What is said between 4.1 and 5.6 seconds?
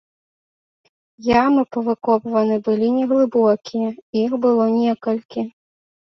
іх было некалькі.